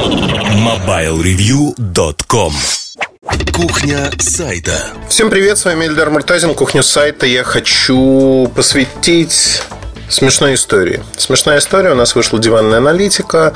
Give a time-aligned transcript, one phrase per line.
[0.00, 2.54] MobileReview.com
[3.52, 4.72] Кухня сайта.
[5.10, 7.26] Всем привет, с вами Эльдар Муртазин, Кухня сайта.
[7.26, 9.60] Я хочу посвятить
[10.08, 11.02] смешной истории.
[11.18, 13.52] Смешная история, у нас вышла диванная аналитика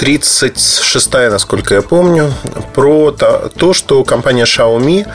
[0.00, 2.32] 36-я, насколько я помню,
[2.74, 5.06] про то, что компания Xiaomi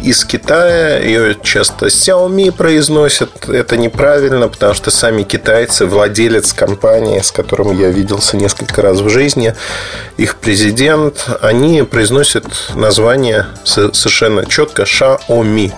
[0.00, 7.32] из Китая, ее часто Xiaomi произносят, это неправильно, потому что сами китайцы, владелец компании, с
[7.32, 9.54] которым я виделся несколько раз в жизни,
[10.16, 12.44] их президент, они произносят
[12.76, 15.72] название совершенно четко Xiaomi.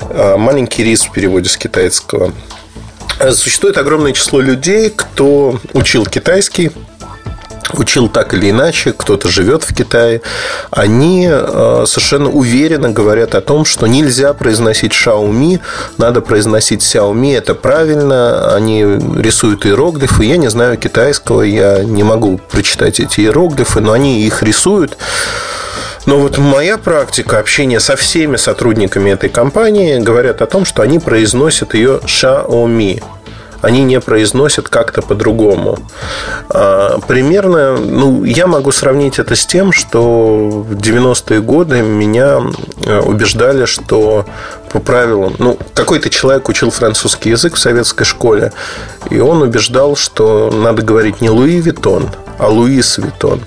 [0.00, 2.32] А, маленький рис в переводе с китайского.
[3.32, 6.72] Существует огромное число людей, кто учил китайский,
[7.78, 10.22] учил так или иначе, кто-то живет в Китае,
[10.70, 15.60] они э, совершенно уверенно говорят о том, что нельзя произносить Xiaomi,
[15.98, 18.82] надо произносить Xiaomi, это правильно, они
[19.16, 24.42] рисуют иероглифы, я не знаю китайского, я не могу прочитать эти иероглифы, но они их
[24.42, 24.96] рисуют.
[26.06, 30.98] Но вот моя практика общения со всеми сотрудниками этой компании говорят о том, что они
[30.98, 33.02] произносят ее Xiaomi
[33.62, 35.78] они не произносят как-то по-другому.
[36.48, 42.40] А, примерно, ну, я могу сравнить это с тем, что в 90-е годы меня
[42.84, 44.26] э, убеждали, что
[44.72, 48.52] по правилам, ну, какой-то человек учил французский язык в советской школе,
[49.10, 53.42] и он убеждал, что надо говорить не Луи Виттон, а Луис Виттон.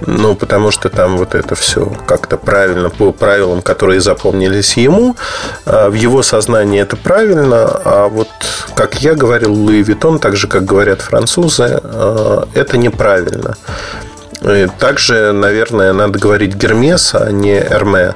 [0.00, 5.16] Ну, потому что там вот это все как-то правильно, по правилам, которые запомнились ему.
[5.64, 8.28] А в его сознании это правильно, а вот,
[8.74, 13.56] как я говорил, Луи Виттон, так же, как говорят французы, а, это неправильно.
[14.78, 18.14] Также, наверное, надо говорить Гермес, а не Эрме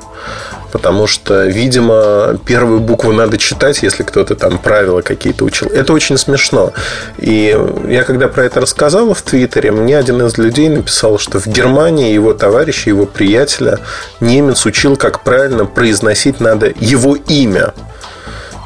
[0.71, 5.69] потому что, видимо, первую букву надо читать, если кто-то там правила какие-то учил.
[5.69, 6.73] Это очень смешно.
[7.19, 11.47] И я когда про это рассказал в Твиттере, мне один из людей написал, что в
[11.47, 13.79] Германии его товарища, его приятеля
[14.21, 17.73] немец учил, как правильно произносить надо его имя.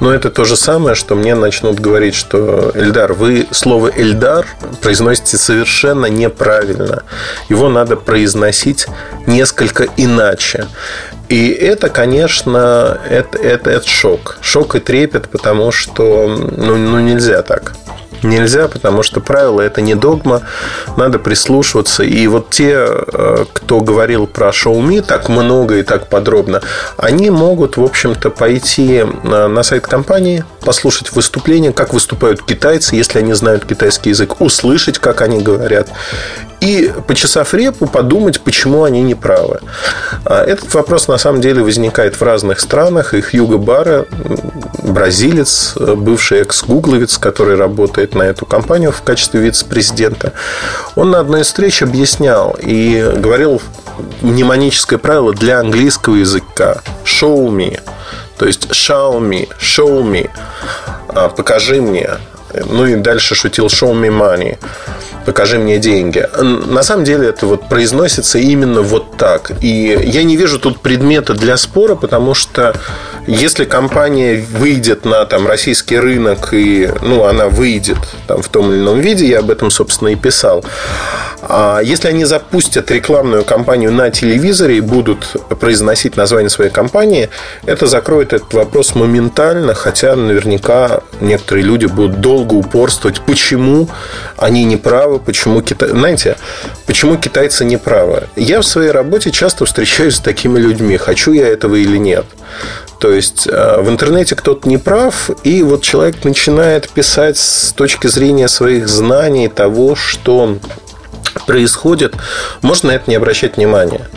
[0.00, 4.47] Но это то же самое, что мне начнут говорить, что Эльдар, вы слово Эльдар
[4.82, 7.05] произносите совершенно неправильно.
[7.49, 8.87] Его надо произносить
[9.27, 10.66] несколько иначе.
[11.28, 14.38] И это, конечно, это, это, это шок.
[14.41, 17.75] Шок и трепет, потому что ну, ну нельзя так
[18.25, 20.43] нельзя, потому что правила это не догма,
[20.97, 22.03] надо прислушиваться.
[22.03, 26.62] И вот те, э, кто говорил про Xiaomi так много и так подробно,
[26.97, 33.33] они могут, в общем-то, пойти на сайт компании, послушать выступление, как выступают китайцы, если они
[33.35, 35.89] знают китайский язык, услышать, как они говорят,
[36.64, 39.60] и, почесав репу, подумать, почему они не правы.
[40.25, 43.12] А этот вопрос, на самом деле, возникает в разных странах.
[43.12, 44.06] И Хьюго Бара,
[44.82, 50.32] бразилец, бывший экс-гугловец, который работает на эту компанию в качестве вице-президента,
[50.97, 53.60] он на одной из встреч объяснял и говорил
[54.22, 56.81] мнемоническое правило для английского языка.
[57.04, 57.78] «show me»,
[58.38, 60.31] то есть «show me», «show me»,
[61.08, 62.10] а, «покажи мне»,
[62.54, 64.58] ну и дальше шутил «show me money»,
[65.25, 66.27] покажи мне деньги.
[66.41, 69.53] На самом деле это вот произносится именно вот так.
[69.61, 72.75] И я не вижу тут предмета для спора, потому что
[73.27, 78.81] если компания выйдет на там, российский рынок, и ну, она выйдет там, в том или
[78.81, 80.65] ином виде, я об этом, собственно, и писал.
[81.47, 87.29] А если они запустят рекламную кампанию на телевизоре и будут произносить название своей компании,
[87.67, 93.89] это закроет этот вопрос моментально, хотя наверняка некоторые люди будут долго упорствовать, почему
[94.39, 95.91] они не правы, почему Китай...
[95.91, 96.37] Знаете,
[96.87, 98.25] почему китайцы не правы?
[98.37, 102.25] Я в своей работе часто встречаюсь с такими людьми, хочу я этого или нет.
[102.99, 108.06] То есть э, в интернете кто-то не прав, и вот человек начинает писать с точки
[108.06, 110.59] зрения своих знаний того, что
[111.47, 112.15] происходит,
[112.62, 114.09] можно на это не обращать внимания.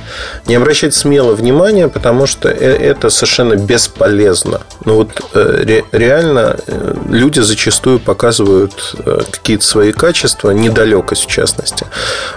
[0.46, 4.62] Не обращать смело внимания, потому что э, это совершенно бесполезно.
[4.86, 8.96] Ну вот э, реально э, люди зачастую показывают
[9.32, 11.86] какие-то свои качества, недалекость в частности.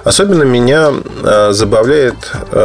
[0.04, 0.92] Особенно меня
[1.50, 2.14] забавляет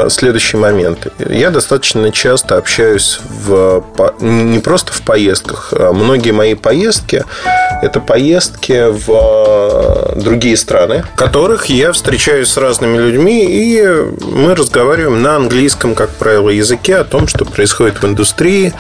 [0.10, 1.08] следующий момент.
[1.20, 3.84] Я достаточно часто общаюсь в,
[4.20, 5.74] не просто в поездках.
[5.78, 7.24] А многие мои поездки–
[7.82, 13.84] это поездки в другие страны, которых я встречаю встречаюсь с разными людьми, и
[14.22, 18.76] мы разговариваем на английском, как правило, языке о том, что происходит в индустрии.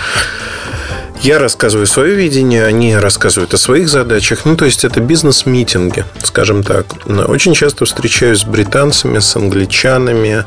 [1.21, 4.45] Я рассказываю свое видение, они рассказывают о своих задачах.
[4.45, 6.85] Ну, то есть, это бизнес-митинги, скажем так.
[7.27, 10.45] Очень часто встречаюсь с британцами, с англичанами.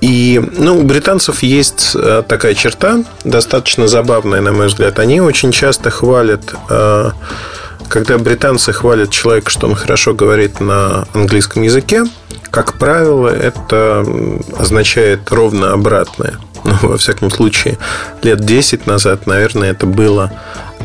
[0.00, 5.00] И ну, у британцев есть э, такая черта, достаточно забавная, на мой взгляд.
[5.00, 7.10] Они очень часто хвалят э,
[7.90, 12.04] когда британцы хвалят человека, что он хорошо говорит на английском языке,
[12.50, 14.06] как правило, это
[14.56, 16.38] означает ровно обратное.
[16.62, 17.78] Ну, во всяком случае,
[18.22, 20.30] лет 10 назад, наверное, это было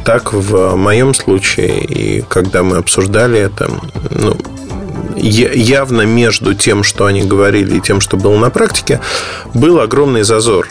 [0.06, 1.84] так в моем случае.
[1.84, 3.69] И когда мы обсуждали это,
[4.10, 4.38] ну,
[5.18, 9.01] явно между тем, что они говорили, и тем, что было на практике,
[9.54, 10.69] был огромный зазор.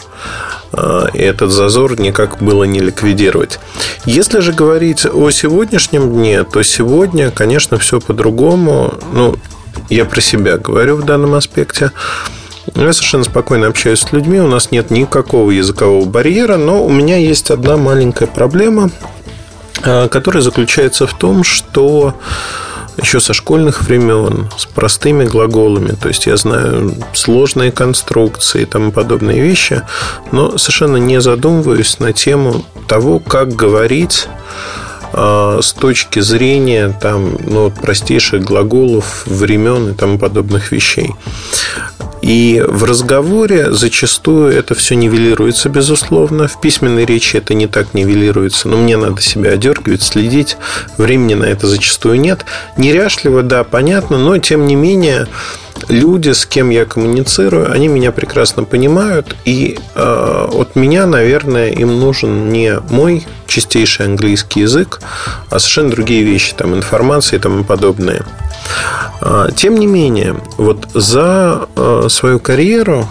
[0.77, 3.59] А, и этот зазор никак было не ликвидировать.
[4.05, 8.95] Если же говорить о сегодняшнем дне, то сегодня, конечно, все по-другому.
[9.13, 9.35] Ну,
[9.89, 11.91] я про себя говорю в данном аспекте.
[12.75, 17.15] Я совершенно спокойно общаюсь с людьми, у нас нет никакого языкового барьера, но у меня
[17.17, 18.89] есть одна маленькая проблема,
[19.83, 22.15] а, которая заключается в том, что
[23.05, 25.91] еще со школьных времен, с простыми глаголами.
[25.91, 29.83] То есть я знаю сложные конструкции и тому подобные вещи,
[30.31, 34.27] но совершенно не задумываюсь на тему того, как говорить
[35.13, 41.13] а, с точки зрения там, ну, простейших глаголов, времен и тому подобных вещей.
[42.25, 46.47] И в разговоре зачастую это все нивелируется, безусловно.
[46.47, 48.67] В письменной речи это не так нивелируется.
[48.67, 50.57] Но мне надо себя одергивать, следить.
[50.97, 52.43] Времени на это зачастую нет.
[52.77, 55.27] Неряшливо, да, понятно, но тем не менее
[55.87, 61.99] люди, с кем я коммуницирую, они меня прекрасно понимают, и э, от меня, наверное, им
[61.99, 64.99] нужен не мой чистейший английский язык,
[65.51, 68.25] а совершенно другие вещи, там информация и тому подобное.
[69.21, 73.07] Э, тем не менее, вот за э, свою карьеру,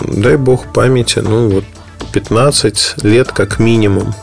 [0.00, 1.64] дай бог памяти, ну вот
[2.12, 4.14] 15 лет как минимум,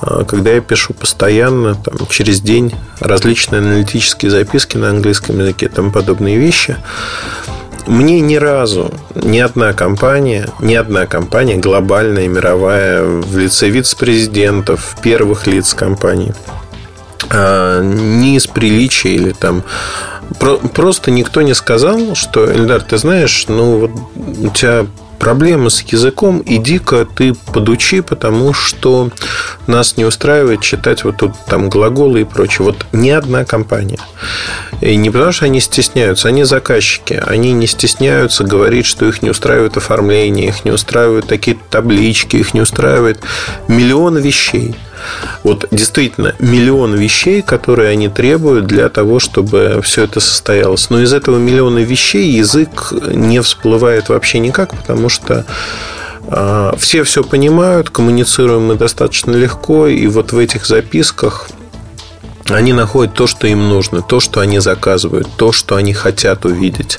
[0.00, 5.90] а, когда я пишу постоянно, там, через день, различные аналитические записки на английском языке тому
[5.90, 6.76] подобные вещи,
[7.86, 15.46] мне ни разу ни одна компания, ни одна компания глобальная, мировая, в лице вице-президентов, первых
[15.46, 16.32] лиц компаний,
[17.30, 19.64] а, ни из приличия или там
[20.74, 24.86] Просто никто не сказал, что, Эльдар, ты знаешь, ну вот у тебя
[25.18, 29.10] проблемы с языком, иди-ка ты подучи, потому что
[29.66, 32.64] нас не устраивает читать вот тут там глаголы и прочее.
[32.64, 33.98] Вот ни одна компания.
[34.80, 37.22] И не потому, что они стесняются, они заказчики.
[37.26, 42.54] Они не стесняются говорить, что их не устраивает оформление, их не устраивают такие таблички, их
[42.54, 43.20] не устраивает
[43.68, 44.74] миллион вещей.
[45.42, 50.90] Вот действительно миллион вещей, которые они требуют для того, чтобы все это состоялось.
[50.90, 55.44] Но из этого миллиона вещей язык не всплывает вообще никак, потому что
[56.28, 61.48] а, все все понимают, коммуницируем мы достаточно легко, и вот в этих записках
[62.48, 66.98] они находят то, что им нужно, то, что они заказывают, то, что они хотят увидеть.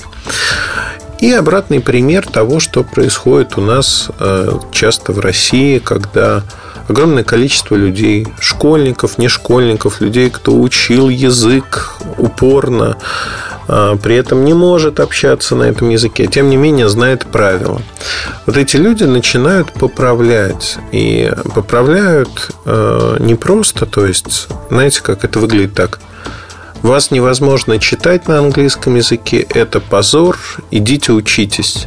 [1.20, 6.42] И обратный пример того, что происходит у нас э, часто в России, когда
[6.88, 12.96] огромное количество людей, школьников, не школьников, людей, кто учил язык упорно,
[13.68, 17.80] а, при этом не может общаться на этом языке, тем не менее знает правила.
[18.46, 20.76] Вот эти люди начинают поправлять.
[20.90, 26.00] И поправляют а, не просто, то есть, знаете, как это выглядит так.
[26.82, 30.36] Вас невозможно читать на английском языке, это позор,
[30.72, 31.86] идите учитесь.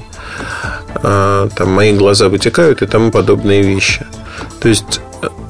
[0.96, 4.06] А, там мои глаза вытекают и тому подобные вещи.
[4.60, 5.02] То есть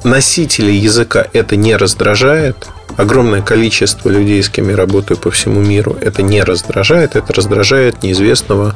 [0.04, 2.68] носители языка это не раздражает.
[2.96, 7.14] Огромное количество людей, с кем я работаю по всему миру, это не раздражает.
[7.14, 8.74] Это раздражает неизвестного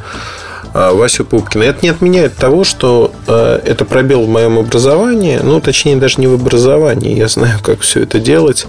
[0.74, 1.62] а, Васю Пупкина.
[1.62, 6.26] Это не отменяет того, что а, это пробел в моем образовании, ну, точнее, даже не
[6.26, 7.16] в образовании.
[7.16, 8.66] Я знаю, как все это делать.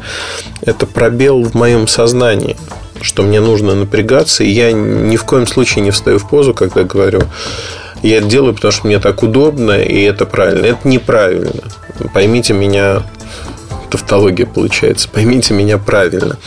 [0.62, 2.58] Это пробел в моем сознании
[3.04, 6.84] что мне нужно напрягаться, и я ни в коем случае не встаю в позу, когда
[6.84, 7.24] говорю,
[8.02, 10.66] я это делаю, потому что мне так удобно, и это правильно.
[10.66, 11.64] Это неправильно.
[12.14, 13.04] Поймите меня,
[13.90, 16.38] тавтология получается, поймите меня правильно.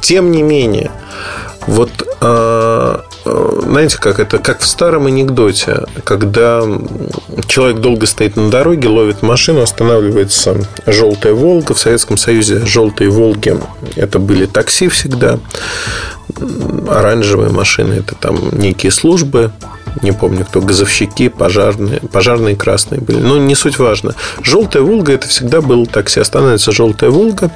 [0.00, 0.90] Тем не менее,
[1.66, 6.62] вот а, знаете, как это, как в старом анекдоте, когда
[7.46, 10.56] человек долго стоит на дороге, ловит машину, останавливается
[10.86, 11.74] желтая Волга.
[11.74, 13.56] В Советском Союзе желтые Волги
[13.94, 15.38] это были такси всегда.
[16.88, 19.52] Оранжевые машины это там некие службы
[20.00, 23.18] не помню кто, газовщики, пожарные, пожарные красные были.
[23.18, 24.14] Но не суть важно.
[24.42, 26.20] Желтая Волга это всегда был такси.
[26.20, 27.50] Останавливается желтая Волга.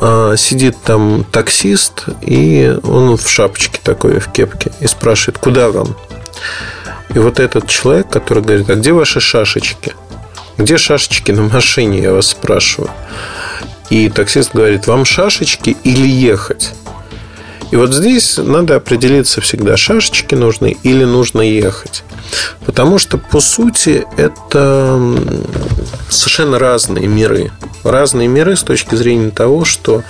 [0.00, 5.96] А, сидит там таксист, и он в шапочке такой, в кепке, и спрашивает, куда вам?
[7.14, 9.94] И вот этот человек, который говорит, а где ваши шашечки?
[10.58, 12.90] Где шашечки на машине, я вас спрашиваю.
[13.88, 16.72] И таксист говорит, вам шашечки или ехать?
[17.70, 22.04] И вот здесь надо определиться всегда, шашечки нужны или нужно ехать.
[22.64, 25.00] Потому что, по сути, это
[26.08, 27.50] совершенно разные миры.
[27.82, 30.02] Разные миры с точки зрения того, что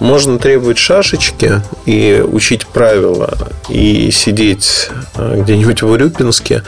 [0.00, 3.36] можно требовать шашечки и учить правила,
[3.68, 6.64] и сидеть э, где-нибудь в Урюпинске,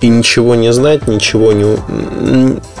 [0.00, 1.76] и ничего не знать, ничего не...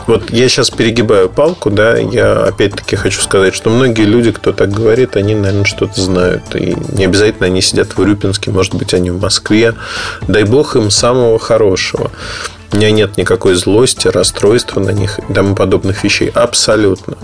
[0.06, 4.70] Вот я сейчас перегибаю палку, да, я опять-таки хочу сказать, что многие люди, кто так
[4.70, 6.54] говорит, они, наверное, что-то знают.
[6.54, 9.74] И не обязательно они сидят в Урюпинске, может быть, они в Москве.
[10.28, 12.10] Дай бог им самого хорошего.
[12.72, 16.30] У меня нет никакой злости, расстройства на них и тому подобных вещей.
[16.34, 17.16] Абсолютно.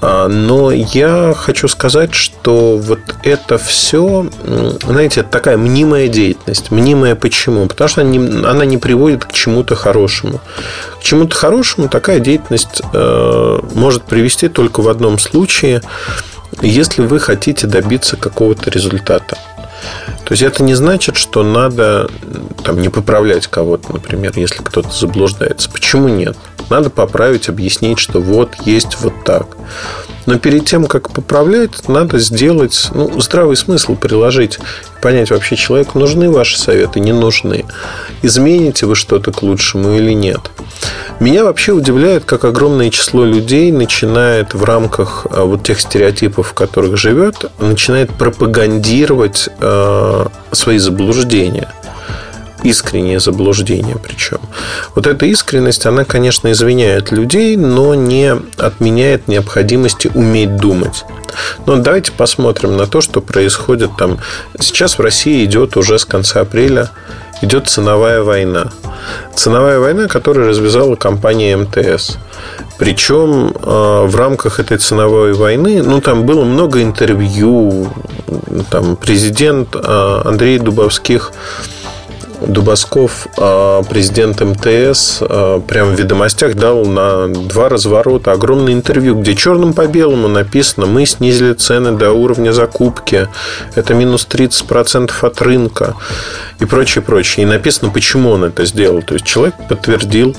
[0.00, 4.26] А, но я хочу сказать, что вот это все,
[4.84, 6.70] знаете, такая мнимая деятельность.
[6.70, 7.66] Мнимая почему?
[7.66, 10.40] Потому что она не, она не приводит к чему-то хорошему.
[11.00, 15.82] К чему-то хорошему такая деятельность э, может привести только в одном случае,
[16.60, 19.36] если вы хотите добиться какого-то результата.
[20.24, 22.08] То есть это не значит, что надо
[22.64, 25.70] там, не поправлять кого-то, например, если кто-то заблуждается.
[25.70, 26.36] Почему нет?
[26.70, 29.56] Надо поправить, объяснить, что вот есть вот так.
[30.26, 34.58] Но перед тем, как поправлять, надо сделать, ну, здравый смысл приложить.
[35.00, 37.64] Понять, вообще человеку нужны ваши советы, не нужны.
[38.22, 40.40] Измените вы что-то к лучшему или нет.
[41.18, 46.54] Меня вообще удивляет, как огромное число людей начинает в рамках а, вот тех стереотипов, в
[46.54, 51.68] которых живет, начинает пропагандировать э, свои заблуждения
[52.62, 54.38] искреннее заблуждение причем.
[54.94, 61.04] Вот эта искренность, она, конечно, извиняет людей, но не отменяет необходимости уметь думать.
[61.66, 64.18] Но давайте посмотрим на то, что происходит там.
[64.58, 66.90] Сейчас в России идет уже с конца апреля
[67.42, 68.70] идет ценовая война.
[69.34, 72.16] Ценовая война, которую развязала компания МТС.
[72.78, 77.88] Причем э, в рамках этой ценовой войны, ну, там было много интервью,
[78.70, 81.32] там президент э, Андрей Дубовских
[82.46, 89.34] Дубасков, а, президент МТС, а, прям в ведомостях дал на два разворота огромное интервью, где
[89.34, 93.28] черным по белому написано, мы снизили цены до уровня закупки,
[93.74, 95.94] это минус 30% от рынка
[96.60, 97.44] и прочее, прочее.
[97.44, 99.02] И написано, почему он это сделал.
[99.02, 100.36] То есть человек подтвердил,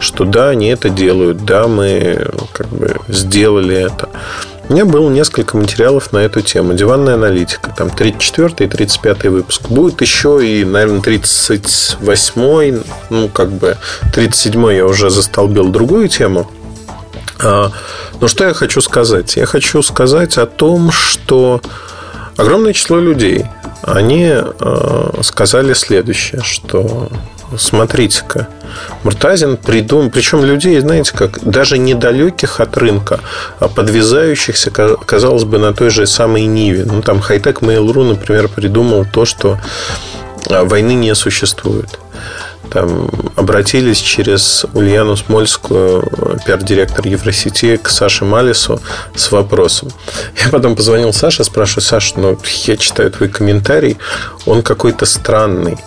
[0.00, 4.08] что да, они это делают, да, мы как бы сделали это.
[4.68, 6.74] У меня было несколько материалов на эту тему.
[6.74, 7.72] Диванная аналитика.
[7.76, 9.68] Там 34 и 35 выпуск.
[9.68, 13.76] Будет еще и, наверное, 38 ну, как бы
[14.12, 16.50] 37 я уже застолбил другую тему.
[17.38, 17.70] А,
[18.20, 19.36] но что я хочу сказать?
[19.36, 21.60] Я хочу сказать о том, что
[22.36, 23.46] огромное число людей,
[23.82, 27.08] они а, сказали следующее, что
[27.56, 28.48] смотрите-ка,
[29.02, 33.20] Муртазин придумал, причем людей, знаете, как даже недалеких от рынка,
[33.58, 36.84] а подвязающихся, казалось бы, на той же самой Ниве.
[36.84, 39.58] Ну, там Хайтек Mail.ru, например, придумал то, что
[40.48, 41.98] а, войны не существует.
[42.70, 46.02] Там обратились через Ульяну Смольскую,
[46.44, 48.80] пиар-директор Евросети, к Саше Малису
[49.14, 49.90] с вопросом.
[50.42, 53.98] Я потом позвонил Саше, спрашиваю, Саша, ну, я читаю твой комментарий,
[54.46, 55.78] он какой-то странный.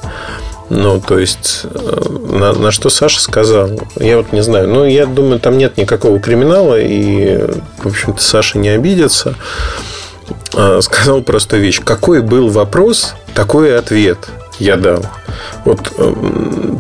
[0.69, 4.67] Ну, то есть, э, на, на что Саша сказал, я вот не знаю.
[4.67, 7.37] Ну, я думаю, там нет никакого криминала, и,
[7.79, 9.35] в общем-то, Саша не обидится.
[10.55, 11.81] А, сказал простую вещь.
[11.83, 15.05] Какой был вопрос, такой ответ я дал.
[15.65, 16.13] Вот э,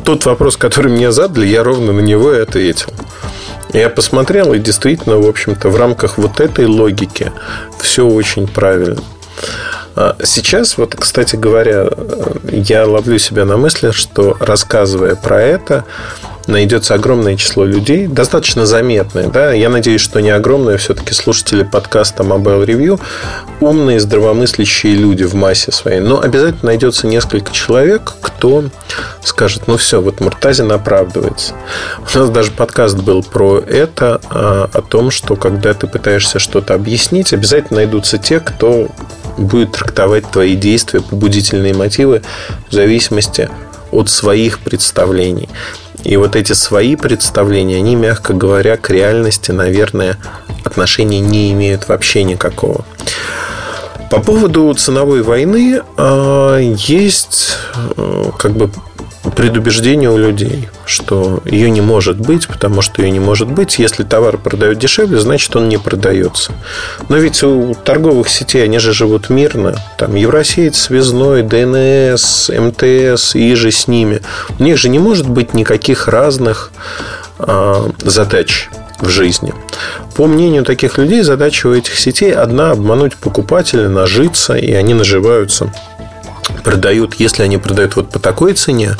[0.05, 2.89] тот вопрос, который мне задали, я ровно на него и ответил.
[3.71, 7.31] Я посмотрел, и действительно, в общем-то, в рамках вот этой логики
[7.79, 9.01] все очень правильно.
[9.95, 11.89] А сейчас, вот, кстати говоря,
[12.51, 15.85] я ловлю себя на мысли, что рассказывая про это,
[16.49, 22.23] найдется огромное число людей, достаточно заметное, да, я надеюсь, что не огромное, все-таки слушатели подкаста
[22.23, 22.99] Mobile Review,
[23.59, 28.65] умные, здравомыслящие люди в массе своей, но обязательно найдется несколько человек, кто
[29.23, 31.53] скажет, ну все, вот Муртазин оправдывается.
[32.13, 36.73] У нас даже подкаст был про это, а, о том, что когда ты пытаешься что-то
[36.73, 38.87] объяснить, обязательно найдутся те, кто
[39.39, 42.21] будет трактовать твои действия, побудительные мотивы
[42.69, 43.49] в зависимости
[43.91, 45.49] от своих представлений.
[46.03, 50.17] И вот эти свои представления, они, мягко говоря, к реальности, наверное,
[50.63, 52.85] отношения не имеют вообще никакого.
[54.09, 58.71] По поводу ценовой войны а, есть э, как бы
[59.31, 63.79] предубеждение у людей, что ее не может быть, потому что ее не может быть.
[63.79, 66.53] Если товар продают дешевле, значит он не продается.
[67.09, 69.75] Но ведь у торговых сетей они же живут мирно.
[69.97, 74.21] Там Евросеть, Связной, ДНС, МТС и же с ними.
[74.57, 76.71] У них же не может быть никаких разных
[77.39, 78.69] э, задач
[78.99, 79.53] в жизни.
[80.15, 85.71] По мнению таких людей, задача у этих сетей одна– обмануть покупателя, нажиться, и они наживаются
[86.63, 88.95] продают, если они продают вот по такой цене,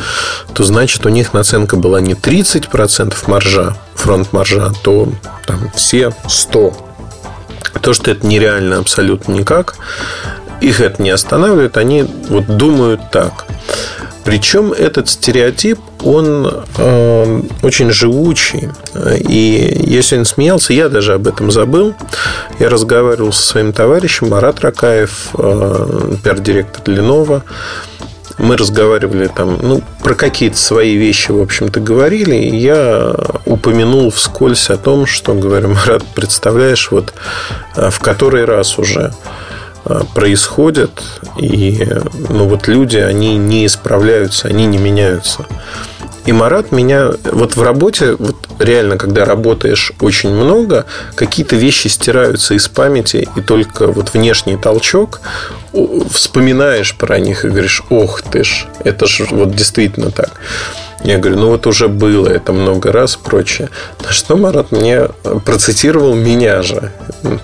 [0.53, 5.09] то значит у них наценка была не 30% маржа, фронт маржа, то
[5.45, 6.73] там все 100.
[7.81, 9.75] То, что это нереально абсолютно никак,
[10.61, 13.45] их это не останавливает, они вот думают так.
[14.29, 18.69] Причем этот стереотип, он э, очень живучий.
[19.27, 21.95] И я сегодня смеялся, я даже об этом забыл.
[22.59, 27.43] Я разговаривал со своим товарищем Марат Ракаев, э, пиар-директор Ленова.
[28.37, 32.35] Мы разговаривали там, ну, про какие-то свои вещи, в общем-то, говорили.
[32.35, 37.15] И я упомянул вскользь о том, что, говорю, Марат, представляешь, вот
[37.75, 39.11] э, в который раз уже
[40.13, 41.03] происходят,
[41.37, 41.87] и
[42.29, 45.45] ну, вот люди, они не исправляются, они не меняются.
[46.25, 47.11] И Марат меня...
[47.23, 53.41] Вот в работе, вот реально, когда работаешь очень много, какие-то вещи стираются из памяти, и
[53.41, 55.21] только вот внешний толчок
[56.11, 60.39] вспоминаешь про них и говоришь, ох ты ж, это же вот действительно так.
[61.03, 63.69] Я говорю, ну вот уже было это много раз, прочее.
[64.03, 65.07] На что Марат мне
[65.45, 66.91] процитировал меня же.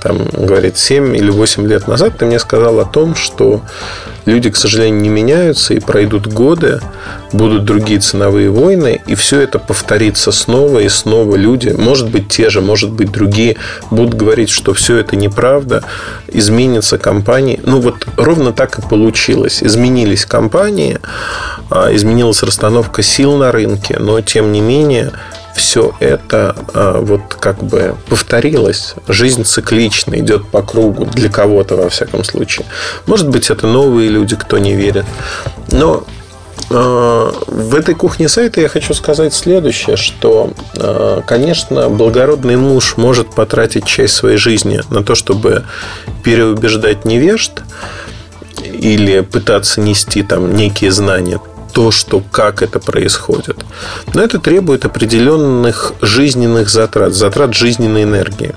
[0.02, 3.62] Там, говорит, 7 или 8 лет назад ты мне сказал о том, что
[4.26, 6.82] люди, к сожалению, не меняются, и пройдут годы,
[7.32, 11.36] будут другие ценовые войны, и все это повторится снова и снова.
[11.36, 13.58] Люди, может быть, те же, может быть, другие,
[13.92, 15.84] будут говорить, что все это неправда,
[16.28, 17.60] изменятся компании.
[17.64, 19.64] Ну, вот ровно так и получилось.
[19.64, 21.00] Изменились компании,
[21.70, 25.12] а, изменилась расстановка сил на рынке, но, тем не менее,
[25.56, 28.96] все это а, вот как бы повторилось.
[29.08, 32.66] Жизнь циклична, идет по кругу для кого-то, во всяком случае.
[33.06, 35.06] Может быть, это новые люди, кто не верит.
[35.72, 36.04] Но
[36.70, 43.34] а, в этой кухне сайта я хочу сказать следующее, что, а, конечно, благородный муж может
[43.34, 45.64] потратить часть своей жизни на то, чтобы
[46.24, 47.62] переубеждать невежд
[48.62, 51.40] или пытаться нести там некие знания
[51.76, 53.58] то, что как это происходит.
[54.14, 58.56] Но это требует определенных жизненных затрат, затрат жизненной энергии.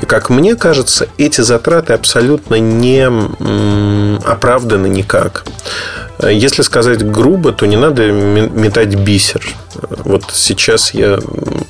[0.00, 3.06] И как мне кажется, эти затраты абсолютно не
[4.26, 5.44] оправданы никак.
[6.30, 9.46] Если сказать грубо, то не надо метать бисер.
[10.04, 11.18] Вот сейчас я,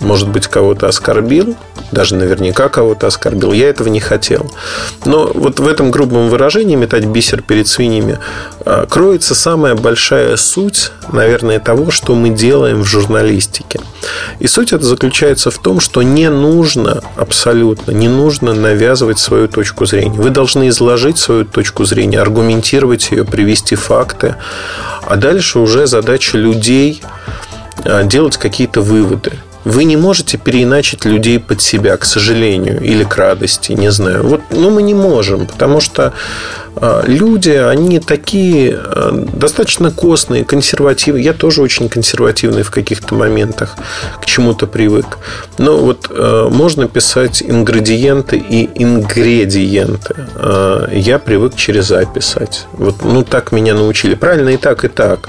[0.00, 1.56] может быть, кого-то оскорбил,
[1.92, 3.52] даже наверняка кого-то оскорбил.
[3.52, 4.50] Я этого не хотел.
[5.04, 8.18] Но вот в этом грубом выражении метать бисер перед свиньями
[8.66, 13.80] а, кроется самая большая суть, наверное, того, что мы делаем в журналистике.
[14.38, 19.86] И суть это заключается в том, что не нужно абсолютно, не нужно навязывать свою точку
[19.86, 20.20] зрения.
[20.20, 24.36] Вы должны изложить свою точку зрения, аргументировать ее, привести факты.
[25.02, 27.02] А дальше уже задача людей
[27.84, 29.32] а, делать какие-то выводы.
[29.64, 34.22] Вы не можете переиначить людей под себя, к сожалению, или к радости, не знаю.
[34.26, 36.12] Вот, ну, мы не можем, потому что
[37.06, 41.24] люди, они такие а, достаточно костные, консервативные.
[41.24, 43.76] Я тоже очень консервативный в каких-то моментах,
[44.20, 45.18] к чему-то привык.
[45.58, 50.14] Но вот а, можно писать ингредиенты и ингредиенты.
[50.92, 52.66] Я привык через А писать.
[52.72, 54.14] Вот, ну, так меня научили.
[54.14, 55.28] Правильно и так, и так.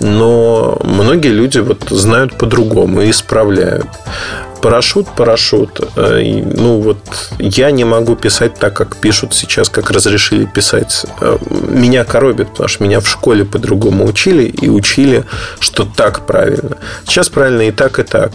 [0.00, 3.86] Но многие люди вот знают по-другому и исправляют.
[4.60, 5.80] Парашют, парашют.
[5.96, 6.98] Э, ну, вот
[7.38, 11.06] я не могу писать так, как пишут сейчас, как разрешили писать.
[11.20, 15.24] Э, меня коробит, потому что меня в школе по-другому учили и учили,
[15.60, 16.76] что так правильно.
[17.06, 18.32] Сейчас правильно и так, и так.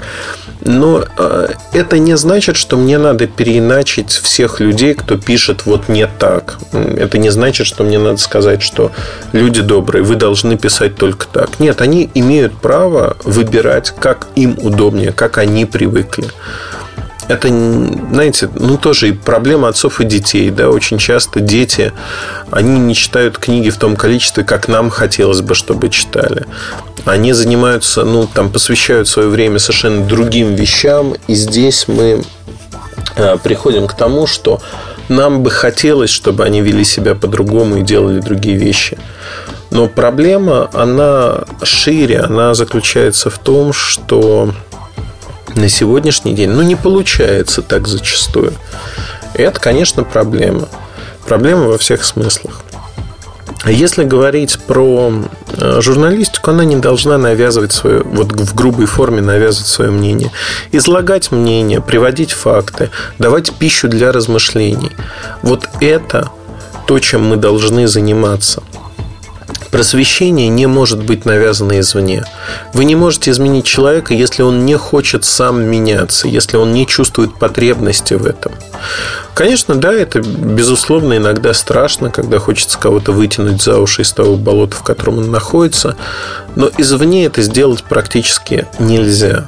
[0.61, 6.07] Но э, это не значит, что мне надо переиначить всех людей, кто пишет вот не
[6.07, 6.57] так.
[6.71, 8.91] Это не значит, что мне надо сказать, что
[9.33, 11.59] люди добрые, вы должны писать только так.
[11.59, 16.12] Нет, они имеют право выбирать, как им удобнее, как они привыкли
[17.27, 21.93] это, знаете, ну тоже и проблема отцов и детей, да, очень часто дети,
[22.51, 26.45] они не читают книги в том количестве, как нам хотелось бы, чтобы читали.
[27.05, 32.23] Они занимаются, ну, там, посвящают свое время совершенно другим вещам, и здесь мы
[33.15, 34.61] э, приходим к тому, что
[35.09, 38.97] нам бы хотелось, чтобы они вели себя по-другому и делали другие вещи.
[39.69, 44.53] Но проблема, она шире, она заключается в том, что
[45.55, 48.53] на сегодняшний день, ну, не получается так зачастую.
[49.35, 50.67] И это, конечно, проблема.
[51.25, 52.63] Проблема во всех смыслах.
[53.65, 55.13] Если говорить про
[55.57, 60.31] э, журналистику, она не должна навязывать свое, вот в грубой форме навязывать свое мнение.
[60.73, 62.89] Излагать мнение, приводить факты,
[63.19, 64.91] давать пищу для размышлений.
[65.43, 66.29] Вот это
[66.87, 68.61] то, чем мы должны заниматься.
[69.73, 72.23] Просвещение не может быть навязано извне.
[72.73, 77.39] Вы не можете изменить человека, если он не хочет сам меняться, если он не чувствует
[77.39, 78.51] потребности в этом.
[79.33, 84.75] Конечно, да, это, безусловно, иногда страшно, когда хочется кого-то вытянуть за уши из того болота,
[84.75, 85.95] в котором он находится,
[86.55, 89.47] но извне это сделать практически нельзя.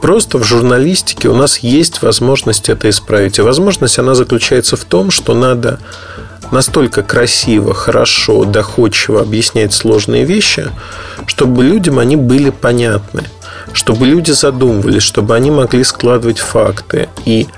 [0.00, 3.38] Просто в журналистике у нас есть возможность это исправить.
[3.38, 5.80] И возможность она заключается в том, что надо
[6.52, 10.70] настолько красиво, хорошо, доходчиво объяснять сложные вещи,
[11.26, 13.24] чтобы людям они были понятны,
[13.72, 17.48] чтобы люди задумывались, чтобы они могли складывать факты и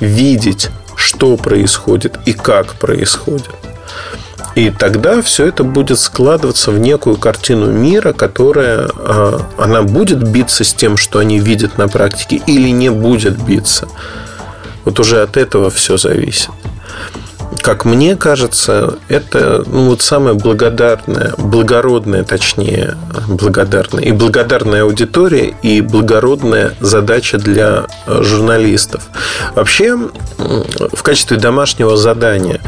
[0.00, 3.50] видеть, что происходит и как происходит.
[4.54, 10.64] И тогда все это будет складываться в некую картину мира, которая а, она будет биться
[10.64, 13.86] с тем, что они видят на практике, или не будет биться.
[14.84, 16.50] Вот уже от этого все зависит
[17.62, 25.80] как мне кажется, это ну, вот самая благодарная, благородная, точнее, благодарная, и благодарная аудитория, и
[25.80, 29.08] благородная задача для э, журналистов.
[29.54, 29.96] Вообще,
[30.36, 32.60] в качестве домашнего задания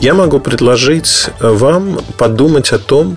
[0.00, 3.16] я могу предложить вам подумать о том,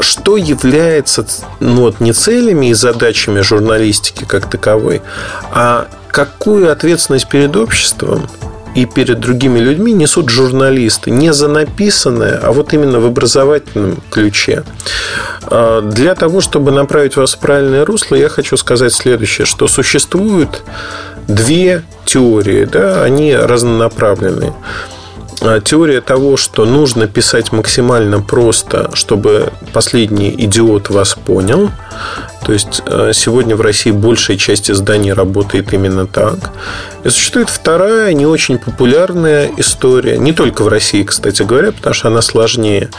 [0.00, 1.26] что является
[1.60, 5.02] ну, вот, не целями и задачами журналистики как таковой,
[5.52, 8.28] а какую ответственность перед обществом
[8.74, 11.10] и перед другими людьми несут журналисты.
[11.10, 14.64] Не за написанное, а вот именно в образовательном ключе.
[15.42, 20.62] А, для того, чтобы направить вас в правильное русло, я хочу сказать следующее, что существуют
[21.26, 24.54] две теории, да, они разнонаправленные.
[25.42, 31.70] А, теория того, что нужно писать максимально просто, чтобы последний идиот вас понял.
[32.44, 36.52] То есть а, сегодня в России большая часть изданий работает именно так.
[37.04, 42.08] И существует вторая, не очень популярная история, не только в России, кстати говоря, потому что
[42.08, 42.90] она сложнее.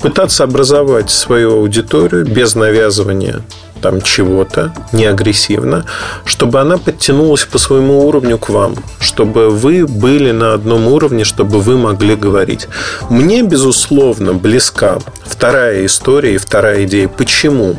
[0.00, 3.42] Пытаться образовать свою аудиторию без навязывания
[3.80, 5.84] там чего-то, не агрессивно,
[6.24, 11.60] чтобы она подтянулась по своему уровню к вам, чтобы вы были на одном уровне, чтобы
[11.60, 12.68] вы могли говорить.
[13.08, 14.98] Мне, безусловно, близка
[15.38, 17.06] вторая история и вторая идея.
[17.06, 17.76] Почему?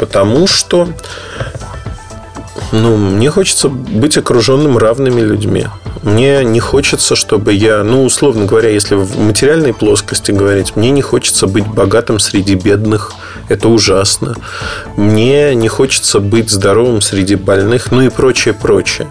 [0.00, 0.88] Потому что
[2.72, 5.68] ну, мне хочется быть окруженным равными людьми.
[6.02, 11.00] Мне не хочется, чтобы я, ну, условно говоря, если в материальной плоскости говорить, мне не
[11.00, 13.12] хочется быть богатым среди бедных.
[13.48, 14.34] Это ужасно.
[14.96, 19.06] Мне не хочется быть здоровым среди больных, ну и прочее, прочее.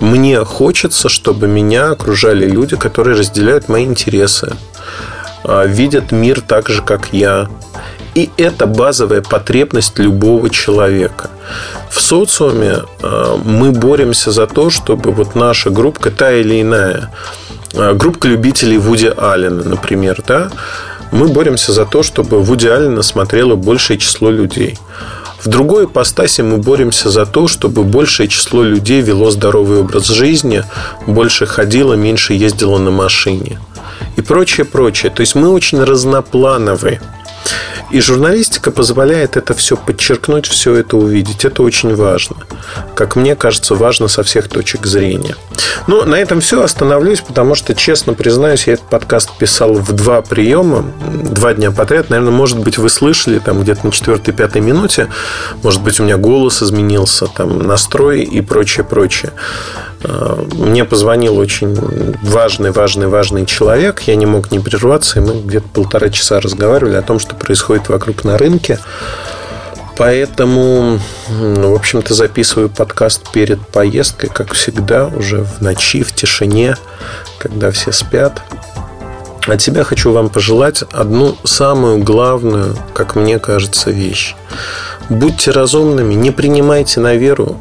[0.00, 4.56] Мне хочется, чтобы меня окружали люди, которые разделяют мои интересы,
[5.44, 7.48] видят мир так же, как я,
[8.14, 11.30] и это базовая потребность любого человека.
[11.90, 17.10] В социуме э, мы боремся за то, чтобы вот наша группа, та или иная,
[17.72, 20.50] э, группа любителей Вуди Аллена, например, да,
[21.10, 24.78] мы боремся за то, чтобы Вуди Аллена смотрело большее число людей.
[25.42, 30.64] В другой ипостаси мы боремся за то, чтобы большее число людей вело здоровый образ жизни,
[31.06, 33.58] больше ходило, меньше ездило на машине.
[34.22, 35.10] И прочее, прочее.
[35.10, 37.00] То есть мы очень разноплановые.
[37.90, 41.44] И журналистика позволяет это все подчеркнуть, все это увидеть.
[41.44, 42.36] Это очень важно.
[42.94, 45.34] Как мне кажется, важно со всех точек зрения.
[45.88, 46.62] Но на этом все.
[46.62, 52.08] Остановлюсь, потому что, честно признаюсь, я этот подкаст писал в два приема, два дня подряд.
[52.08, 55.08] Наверное, может быть, вы слышали там где-то на четвертой-пятой минуте.
[55.64, 59.32] Может быть, у меня голос изменился, там настрой и прочее, прочее.
[60.04, 61.76] А, мне позвонил очень
[62.22, 64.02] важный, важный, важный человек.
[64.02, 67.88] Я не мог не прерваться, и мы где-то полтора часа разговаривали о том, что происходит
[67.88, 68.78] вокруг на рынке.
[69.96, 76.76] Поэтому, в общем-то, записываю подкаст перед поездкой, как всегда, уже в ночи, в тишине,
[77.38, 78.42] когда все спят.
[79.46, 84.34] От себя хочу вам пожелать одну самую главную, как мне кажется, вещь.
[85.08, 87.58] Будьте разумными, не принимайте на веру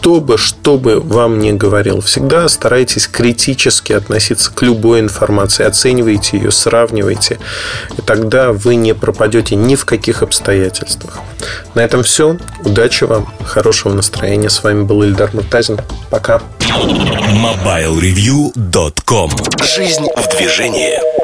[0.00, 6.38] кто бы что бы вам ни говорил, всегда старайтесь критически относиться к любой информации, оценивайте
[6.38, 7.38] ее, сравнивайте,
[7.98, 11.18] и тогда вы не пропадете ни в каких обстоятельствах.
[11.74, 12.38] На этом все.
[12.64, 14.48] Удачи вам, хорошего настроения.
[14.48, 15.78] С вами был Ильдар Муртазин.
[16.08, 16.40] Пока.
[16.70, 19.30] MobileReview.com
[19.62, 21.19] Жизнь в движении.